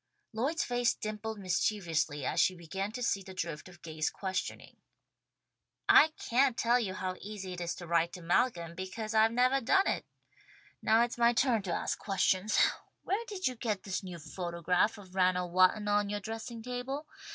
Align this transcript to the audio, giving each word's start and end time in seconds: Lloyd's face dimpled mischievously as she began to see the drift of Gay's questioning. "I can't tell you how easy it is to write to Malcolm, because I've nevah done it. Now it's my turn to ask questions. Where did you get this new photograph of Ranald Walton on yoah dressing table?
Lloyd's 0.33 0.63
face 0.63 0.95
dimpled 0.95 1.37
mischievously 1.37 2.25
as 2.25 2.39
she 2.39 2.55
began 2.55 2.91
to 2.93 3.03
see 3.03 3.21
the 3.21 3.35
drift 3.35 3.69
of 3.69 3.83
Gay's 3.83 4.09
questioning. 4.09 4.77
"I 5.87 6.07
can't 6.17 6.57
tell 6.57 6.79
you 6.79 6.95
how 6.95 7.17
easy 7.21 7.53
it 7.53 7.61
is 7.61 7.75
to 7.75 7.85
write 7.85 8.11
to 8.13 8.21
Malcolm, 8.23 8.73
because 8.73 9.13
I've 9.13 9.31
nevah 9.31 9.59
done 9.61 9.85
it. 9.85 10.07
Now 10.81 11.03
it's 11.03 11.19
my 11.19 11.33
turn 11.33 11.61
to 11.61 11.71
ask 11.73 11.99
questions. 11.99 12.57
Where 13.03 13.23
did 13.27 13.45
you 13.47 13.53
get 13.53 13.83
this 13.83 14.01
new 14.01 14.17
photograph 14.17 14.97
of 14.97 15.13
Ranald 15.13 15.53
Walton 15.53 15.87
on 15.87 16.09
yoah 16.09 16.19
dressing 16.19 16.63
table? 16.63 17.05